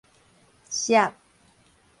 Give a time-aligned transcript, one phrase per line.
[0.71, 1.13] 澀